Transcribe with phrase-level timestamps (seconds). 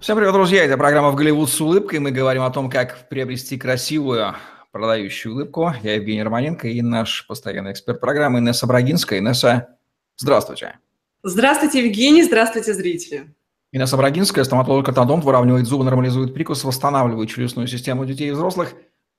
[0.00, 0.64] Всем привет, друзья!
[0.64, 1.98] Это программа «В Голливуд с улыбкой».
[1.98, 4.34] Мы говорим о том, как приобрести красивую
[4.70, 5.72] продающую улыбку.
[5.82, 9.20] Я Евгений Романенко и наш постоянный эксперт программы Инесса Брагинская.
[9.20, 9.78] Инесса,
[10.16, 10.78] здравствуйте.
[11.22, 12.22] Здравствуйте, Евгений.
[12.22, 13.34] Здравствуйте, зрители.
[13.70, 18.74] Инесса Брагинская, стоматолог-ортодонт, выравнивает зубы, нормализует прикус, восстанавливает челюстную систему детей и взрослых.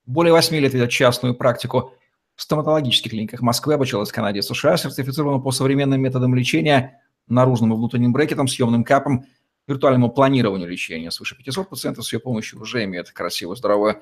[0.05, 1.93] Более 8 лет ведет частную практику
[2.35, 7.73] в стоматологических клиниках Москвы, обучалась в Канаде и США, сертифицирована по современным методам лечения, наружным
[7.73, 9.25] и внутренним брекетом, съемным капом–
[9.67, 11.11] виртуальному планированию лечения.
[11.11, 14.01] Свыше 500 пациентов с ее помощью уже имеют красивую, здоровую,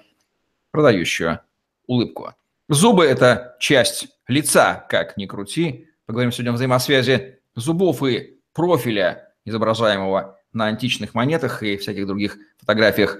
[0.71, 1.39] продающую
[1.85, 2.33] улыбку.
[2.69, 5.87] Зубы– это часть лица, как ни крути.
[6.05, 13.17] Поговорим сегодня о взаимосвязи зубов и профиля, изображаемого на античных монетах и всяких других фотографиях,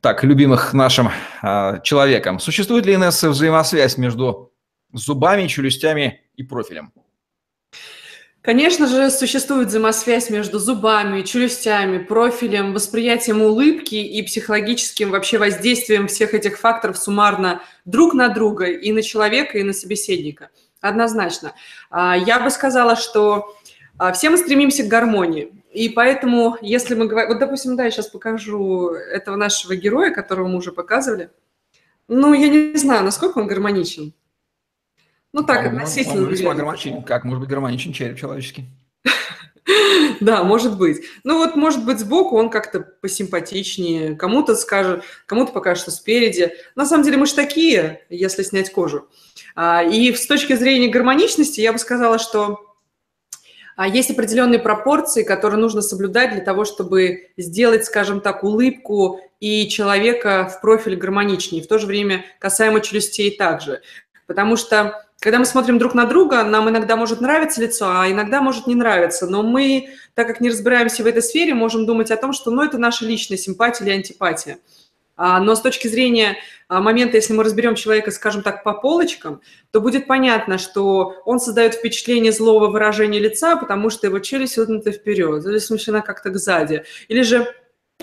[0.00, 1.10] так, любимых нашим
[1.42, 2.38] э, человеком.
[2.38, 4.52] Существует ли, Инесса, взаимосвязь между
[4.92, 6.92] зубами, челюстями и профилем?
[8.42, 16.34] Конечно же, существует взаимосвязь между зубами, челюстями, профилем, восприятием улыбки и психологическим вообще воздействием всех
[16.34, 20.50] этих факторов суммарно друг на друга и на человека, и на собеседника.
[20.80, 21.54] Однозначно.
[21.88, 23.56] А, я бы сказала, что
[23.96, 25.52] а, все мы стремимся к гармонии.
[25.70, 27.30] И поэтому, если мы говорим...
[27.30, 31.30] Вот, допустим, да, я сейчас покажу этого нашего героя, которого мы уже показывали.
[32.08, 34.14] Ну, я не знаю, насколько он гармоничен.
[35.32, 36.22] Ну так, он, относительно.
[36.22, 37.02] Он, он весьма.
[37.02, 38.66] Как может быть гармоничен череп человеческий?
[40.20, 41.02] Да, может быть.
[41.24, 46.52] Ну вот, может быть, сбоку он как-то посимпатичнее, кому-то скажет, кому-то покажет, что спереди.
[46.74, 49.08] На самом деле мы же такие, если снять кожу.
[49.54, 52.60] А, и с точки зрения гармоничности я бы сказала, что
[53.76, 59.68] а, есть определенные пропорции, которые нужно соблюдать для того, чтобы сделать, скажем так, улыбку и
[59.68, 61.62] человека в профиль гармоничнее.
[61.62, 63.82] В то же время касаемо челюстей также.
[64.26, 68.42] Потому что когда мы смотрим друг на друга, нам иногда может нравиться лицо, а иногда
[68.42, 69.28] может не нравиться.
[69.28, 72.64] Но мы, так как не разбираемся в этой сфере, можем думать о том, что ну,
[72.64, 74.58] это наша личная симпатия или антипатия.
[75.16, 79.42] А, но с точки зрения а, момента, если мы разберем человека, скажем так, по полочкам,
[79.70, 84.90] то будет понятно, что он создает впечатление злого выражения лица, потому что его челюсть выгнута
[84.90, 86.82] вперед, или смещена как-то сзади.
[87.06, 87.46] Или же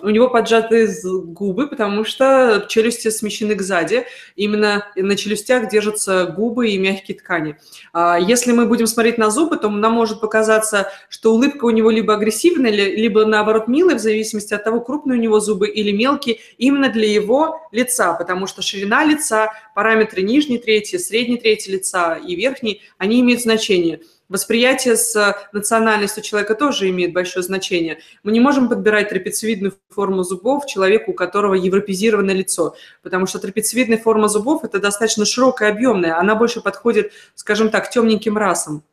[0.02, 4.06] у него поджаты губы, потому что челюсти смещены к сзади.
[4.36, 7.58] Именно на челюстях держатся губы и мягкие ткани.
[7.94, 11.90] А если мы будем смотреть на зубы, то нам может показаться, что улыбка у него
[11.90, 16.40] либо агрессивная, либо наоборот милая, в зависимости от того, крупные у него зубы или мелкие,
[16.58, 22.36] именно для его лица, потому что ширина лица, параметры нижней трети, средней трети лица и
[22.36, 28.00] верхней, они имеют значение– Восприятие с национальностью человека тоже имеет большое значение.
[28.22, 33.98] Мы не можем подбирать трапециевидную форму зубов человеку, у которого европезированное лицо, потому что трапециевидная
[33.98, 36.20] форма зубов– это достаточно широкая, объемная.
[36.20, 38.84] Она больше подходит, скажем так, темненьким расам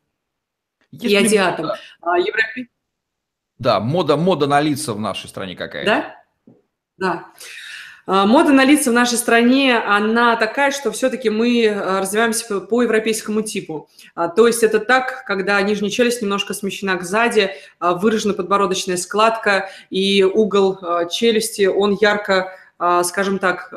[0.90, 1.72] Если и азиатам.
[2.00, 2.68] А, Европе...
[3.58, 6.16] Да, мода, мода на лица в нашей стране какая Да?
[6.96, 7.26] Да.
[8.06, 12.82] А, мода на лица в нашей стране, она такая, что все-таки мы а, развиваемся по
[12.82, 13.88] европейскому типу.
[14.14, 17.50] А, то есть это так, когда нижняя челюсть немножко смещена к сзади,
[17.80, 20.78] выражена подбородочная складка, и угол
[21.10, 23.72] челюсти, он ярко а, скажем так,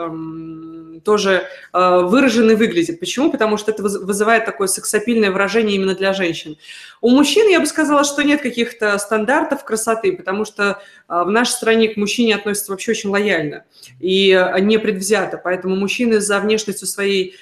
[1.04, 3.00] тоже а, выраженный выглядит.
[3.00, 3.32] Почему?
[3.32, 6.58] Потому что это вызывает такое сексапильное выражение именно для женщин.
[7.02, 11.52] У мужчин я бы сказала, что нет каких-то стандартов красоты, потому что а, в нашей
[11.52, 13.66] стране к мужчине относятся вообще очень лояльно
[14.00, 15.40] и не предвзято.
[15.42, 17.36] Поэтому мужчины за внешностью своей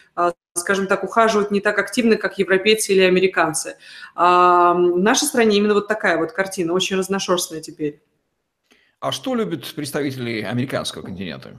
[0.56, 3.78] скажем так, ухаживают не так активно, как европейцы или американцы.
[4.16, 8.02] в нашей стране именно вот такая вот картина, очень разношерстная теперь.
[9.00, 11.58] А что любят представители американского континента?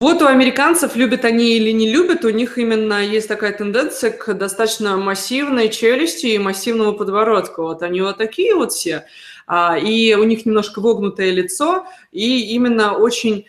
[0.00, 4.34] Вот у американцев, любят они или не любят, у них именно есть такая тенденция к
[4.34, 7.62] достаточно массивной челюсти и массивному подбородку.
[7.62, 9.06] Вот они вот такие вот все,
[9.46, 13.46] а, и у них немножко вогнутое лицо, и именно очень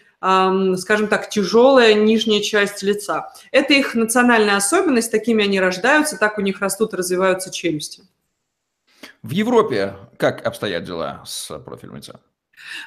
[0.78, 3.32] скажем так, тяжелая нижняя часть лица.
[3.52, 8.02] Это их национальная особенность, такими они рождаются, так у них растут и развиваются челюсти.
[9.22, 12.20] В Европе как обстоят дела с профилем лица?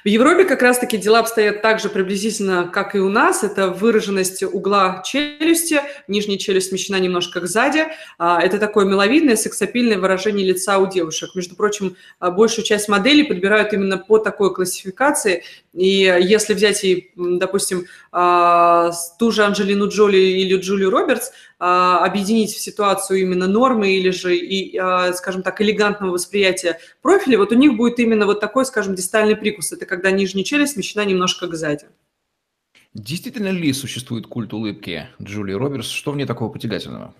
[0.04, 3.44] В Европе как раз-таки дела обстоят так же приблизительно, как и у нас.
[3.44, 7.86] Это выраженность угла челюсти, нижняя челюсть смещена немножко сзади.
[8.18, 11.34] А, это такое миловидное, сексапильное выражение лица у девушек.
[11.34, 15.44] Между прочим, а, большую часть моделей подбирают именно по такой классификации.
[15.74, 15.88] И
[16.20, 23.20] если взять, и, допустим, а, ту же Анджелину Джоли или Джулию Робертс, объединить в ситуацию
[23.20, 27.98] именно нормы или же, и, а, скажем так, элегантного восприятия профиля, вот у них будет
[27.98, 29.72] именно вот такой, скажем, дистальный прикус.
[29.72, 31.86] Это когда нижняя челюсть смещена немножко к сзади.
[32.94, 35.88] Действительно ли существует культ улыбки Джулии Робертс?
[35.88, 37.14] Что в ней такого потягательного?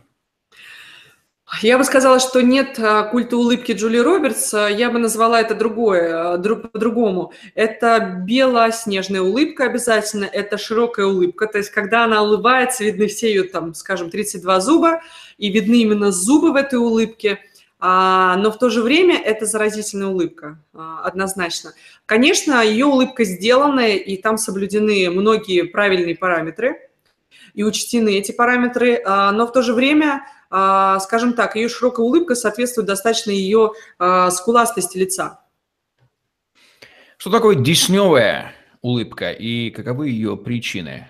[1.63, 4.53] Я бы сказала, что нет а, культа улыбки Джули Робертс.
[4.53, 7.33] Я бы назвала это другое, а, по-другому.
[7.55, 11.47] Это белоснежная улыбка обязательно, это широкая улыбка.
[11.47, 15.01] То есть, когда она улыбается, видны все ее, там, скажем, 32 зуба,
[15.39, 17.39] и видны именно зубы в этой улыбке.
[17.81, 21.73] А, но в то же время это заразительная улыбка, однозначно.
[22.07, 26.88] Конечно, ее улыбка сделанная, и там соблюдены многие правильные параметры,
[27.59, 32.35] и учтены эти параметры, но в то же время а, скажем так, ее широкая улыбка
[32.35, 35.41] соответствует достаточно ее а, скуластости лица.
[37.19, 41.09] Что такое десневая улыбка и каковы ее причины?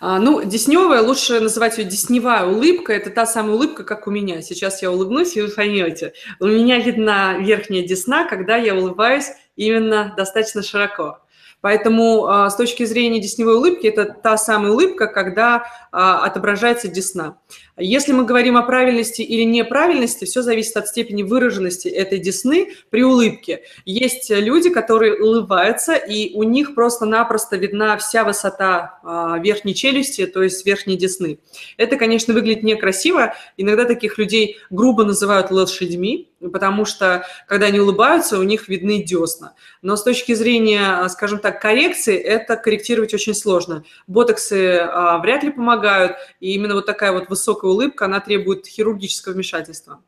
[0.00, 2.92] А, ну, десневая, лучше называть ее десневая улыбка.
[2.92, 4.42] Это та самая улыбка, как у меня.
[4.42, 6.12] Сейчас я улыбнусь, и вы поймете.
[6.38, 11.18] У меня видна верхняя десна, когда я улыбаюсь именно достаточно широко.
[11.62, 17.38] Поэтому с точки зрения десневой улыбки, это та самая улыбка, когда отображается десна.
[17.78, 23.02] Если мы говорим о правильности или неправильности, все зависит от степени выраженности этой десны при
[23.02, 23.62] улыбке.
[23.86, 30.42] Есть люди, которые улыбаются, и у них просто-напросто видна вся высота а, верхней челюсти, то
[30.42, 31.38] есть верхней десны.
[31.78, 33.34] Это, конечно, выглядит некрасиво.
[33.56, 39.54] Иногда таких людей грубо называют лошадьми, потому что, когда они улыбаются, у них видны десна.
[39.82, 43.84] Но с точки зрения, скажем так, коррекции, это корректировать очень сложно.
[44.06, 49.32] Ботоксы а, вряд ли помогают, и именно вот такая вот высокая улыбка, она требует хирургического
[49.32, 50.00] вмешательства.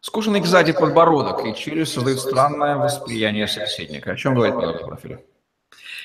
[0.00, 4.12] Скушенный сзади подбородок и челюсть создают странное восприятие собеседника.
[4.12, 5.18] О чем говорит подобный профиль?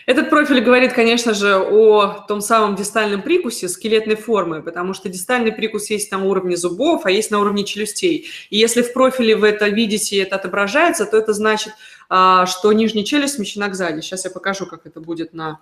[0.05, 5.51] Этот профиль говорит, конечно же, о том самом дистальном прикусе скелетной формы, потому что дистальный
[5.51, 8.27] прикус есть на уровне зубов, а есть на уровне челюстей.
[8.49, 11.73] И если в профиле вы это видите и это отображается, то это значит,
[12.09, 14.01] а, что нижняя челюсть смещена к сзади.
[14.01, 15.59] Сейчас я покажу, как это будет на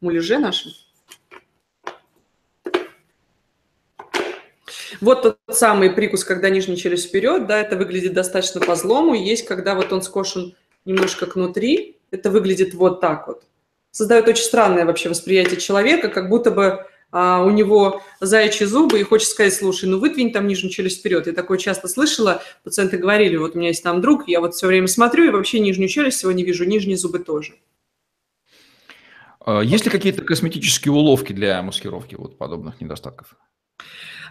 [0.00, 0.72] муляже нашем.
[5.00, 9.14] Вот тот самый прикус, когда нижняя челюсть вперед, да, это выглядит достаточно по злому.
[9.14, 10.54] Есть, когда вот он скошен
[10.86, 13.44] немножко кнутри, это выглядит вот так вот.
[13.96, 19.02] Создает очень странное вообще восприятие человека, как будто бы а, у него заячьи зубы, и
[19.02, 21.26] хочется сказать, слушай, ну выдвинь там нижнюю челюсть вперед.
[21.26, 24.66] Я такое часто слышала, пациенты говорили, вот у меня есть там друг, я вот все
[24.66, 27.54] время смотрю, и вообще нижнюю челюсть сегодня вижу, нижние зубы тоже.
[29.40, 33.34] А, есть ли какие-то косметические уловки для маскировки вот подобных недостатков?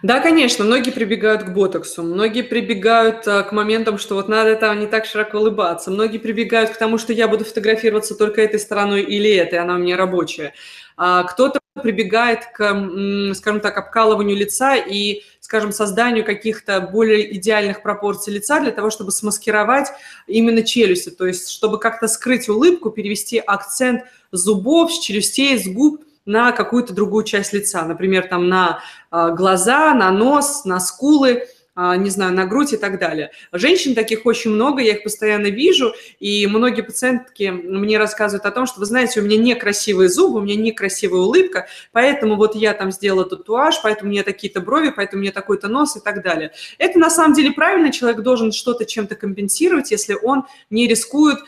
[0.02, 4.78] Да, конечно, многие прибегают к ботоксу, многие прибегают а, к моментам, что вот надо там
[4.78, 9.02] не так широко улыбаться, многие прибегают к тому, что я буду фотографироваться только этой стороной
[9.02, 10.52] или этой, она у меня рабочая.
[10.98, 18.32] А, кто-то прибегает к, скажем так, обкалыванию лица и, скажем, созданию каких-то более идеальных пропорций
[18.32, 19.88] лица для того, чтобы смаскировать
[20.26, 26.02] именно челюсти, то есть чтобы как-то скрыть улыбку, перевести акцент зубов, с челюстей, с губ
[26.26, 28.80] на какую-то другую часть лица, например, там на
[29.10, 31.44] а, глаза, на нос, на скулы,
[31.78, 33.30] а, не знаю, на грудь и так далее.
[33.52, 38.66] Женщин таких очень много, я их постоянно вижу, и многие пациентки мне рассказывают о том,
[38.66, 42.90] что, вы знаете, у меня некрасивые зубы, у меня некрасивая улыбка, поэтому вот я там
[42.90, 46.52] сделала татуаж, поэтому у меня такие-то брови, поэтому у меня такой-то нос и так далее.
[46.78, 51.40] Это на самом деле правильно, человек должен что-то чем-то компенсировать, если он не рискует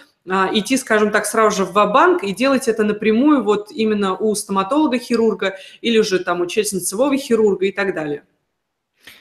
[0.53, 5.57] идти, скажем так, сразу же в банк и делать это напрямую вот именно у стоматолога-хирурга
[5.81, 8.23] или же там у челюстно-лицевого хирурга и так далее.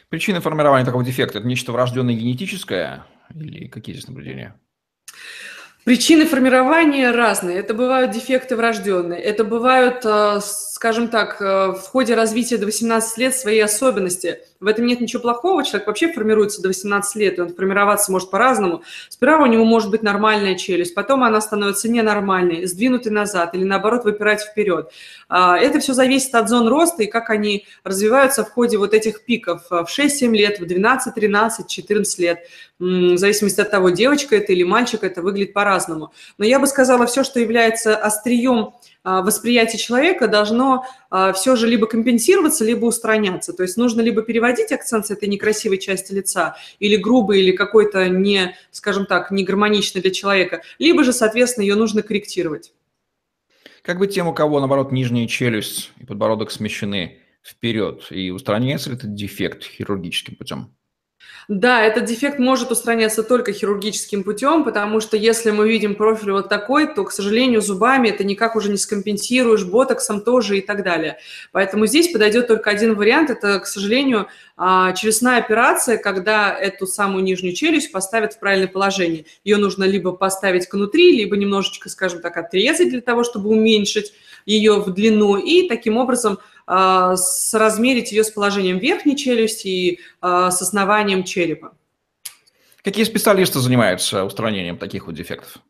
[0.10, 3.06] Причина формирования такого дефекта– это нечто врожденное генетическое
[3.36, 4.56] или какие здесь наблюдения?
[5.84, 7.60] Причины формирования разные.
[7.60, 13.18] Это бывают дефекты врожденные, это бывают, а, скажем так, а, в ходе развития до 18
[13.18, 14.40] лет свои особенности.
[14.60, 18.32] В этом нет ничего плохого, человек вообще формируется до 18 лет, и он формироваться может
[18.32, 18.84] по-разному.
[19.10, 24.04] Сперва у него может быть нормальная челюсть, потом она становится ненормальной, сдвинутой назад или наоборот
[24.04, 24.92] выпирать вперед.
[25.30, 29.24] А, это все зависит от зон роста и как они развиваются в ходе вот этих
[29.26, 32.40] пиков в 6-7 лет, в 12, 13, 14 лет.
[32.80, 36.14] В зависимости от того, девочка это или мальчик, это выглядит по-разному.
[36.38, 38.74] Но я бы сказала, все, что является острием а,
[39.22, 43.54] восприятие человека должно а, все же либо компенсироваться, либо устраняться.
[43.54, 48.10] То есть нужно либо переводить акцент с этой некрасивой части лица, или грубый, или какой-то
[48.10, 52.74] не, скажем так, не гармоничный для человека, либо же, соответственно, ее нужно корректировать.
[53.82, 58.98] Как быть тем, у кого, наоборот, нижняя челюсть и подбородок смещены вперед, и устраняется ли
[58.98, 60.77] этот дефект хирургическим путем?
[61.48, 66.50] Да, этот дефект может устраняться только хирургическим путем, потому что если мы видим профиль вот
[66.50, 71.20] такой, то, к сожалению, зубами это никак уже не скомпенсируешь, ботоксом тоже и так далее.
[71.54, 77.24] Поэтому здесь подойдет только один вариант, это, к сожалению, а, челюстная операция, когда эту самую
[77.24, 79.26] нижнюю челюсть поставят в правильное положение.
[79.46, 84.14] Ее нужно либо поставить внутри, либо немножечко, скажем так, отрезать для того, чтобы уменьшить
[84.46, 91.24] ее в длину, и таким образом соразмерить ее с положением верхней челюсти и с основанием
[91.24, 91.74] черепа.
[92.84, 95.62] Какие специалисты занимаются устранением таких вот дефектов?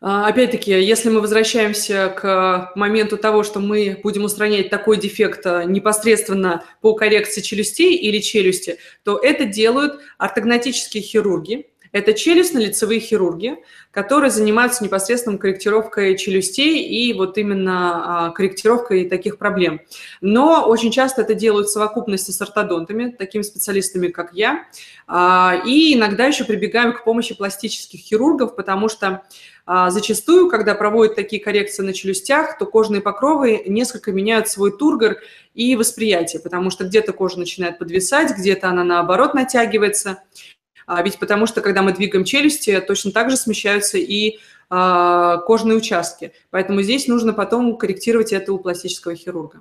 [0.00, 5.64] А, опять-таки, если мы возвращаемся к моменту того, что мы будем устранять такой дефект а,
[5.64, 13.56] непосредственно по коррекции челюстей или челюсти, то это делают ортогнатические хирурги, это челюстно-лицевые хирурги,
[13.90, 19.80] которые занимаются непосредственно корректировкой челюстей и вот именно а, корректировкой таких проблем.
[20.20, 24.66] Но очень часто это делают в совокупности с ортодонтами, такими специалистами, как я.
[25.66, 29.22] И иногда еще прибегаем к помощи пластических хирургов, потому что
[29.68, 35.16] а зачастую, когда проводят такие коррекции на челюстях, то кожные покровы несколько меняют свой тургор
[35.54, 40.22] и восприятие, потому что где-то кожа начинает подвисать, где-то она наоборот натягивается.
[40.86, 44.38] А ведь потому что, когда мы двигаем челюсти, точно так же смещаются и
[44.70, 46.32] а, кожные участки.
[46.50, 49.60] Поэтому здесь нужно потом корректировать это у пластического хирурга.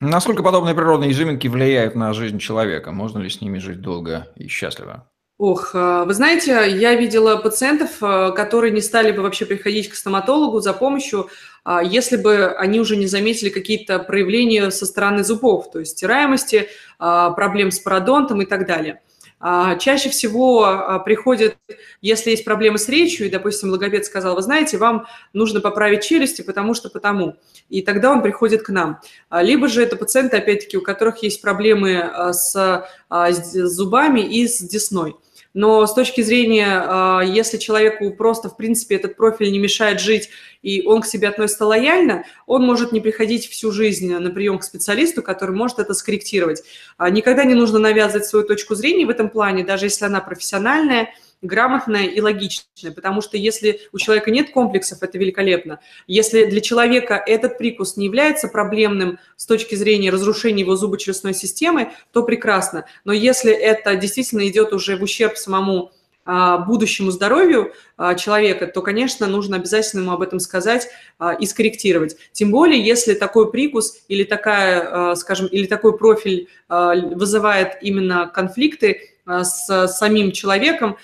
[0.00, 2.92] Насколько подобные природные изюминки влияют на жизнь человека?
[2.92, 5.08] Можно ли с ними жить долго и счастливо?
[5.38, 9.94] Ох, э, вы знаете, я видела пациентов, э, которые не стали бы вообще приходить к
[9.94, 11.28] стоматологу за помощью,
[11.62, 16.68] а, если бы они уже не заметили какие-то проявления со стороны зубов, то есть стираемости,
[16.98, 19.02] а, проблем с пародонтом и так далее.
[19.38, 21.56] А, чаще всего приходят,
[22.00, 26.42] если есть проблемы с речью, и, допустим, логопед сказал, вы знаете, вам нужно поправить челюсти,
[26.42, 27.36] потому что потому.
[27.68, 29.00] И тогда он приходит к нам.
[29.30, 35.16] Либо же это пациенты, опять-таки, у которых есть проблемы с зубами и с десной.
[35.56, 40.28] Но с точки зрения, а, если человеку просто, в принципе, этот профиль не мешает жить,
[40.60, 44.64] и он к себе относится лояльно, он может не приходить всю жизнь на прием к
[44.64, 46.62] специалисту, который может это скорректировать.
[46.98, 51.08] А, никогда не нужно навязывать свою точку зрения в этом плане, даже если она профессиональная–
[51.46, 55.80] грамотное и логичное, потому что если у человека нет комплексов, это великолепно.
[56.06, 61.92] Если для человека этот прикус не является проблемным с точки зрения разрушения его зубочелюстной системы,
[62.12, 62.86] то прекрасно.
[63.04, 65.92] Но если это действительно идет уже в ущерб самому
[66.28, 70.88] а, будущему здоровью а, человека, то, конечно, нужно обязательно ему об этом сказать
[71.20, 72.16] а, и скорректировать.
[72.32, 79.88] Тем более, если такой прикус или, такая, скажем, или такой профиль вызывает именно конфликты с
[79.88, 80.96] самим человеком,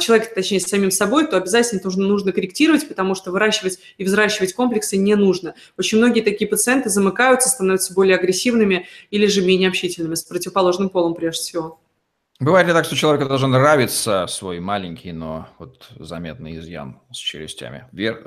[0.00, 4.52] человека, точнее, с самим собой, то обязательно нужно, нужно корректировать, потому что выращивать и взращивать
[4.52, 5.54] комплексы не нужно.
[5.76, 11.14] Очень многие такие пациенты замыкаются, становятся более агрессивными или же менее общительными, с противоположным полом
[11.14, 11.80] прежде всего.
[12.40, 17.88] Бывает ли так, что человеку должен нравиться свой маленький, но вот заметный изъян с челюстями?
[17.90, 18.22] Вер...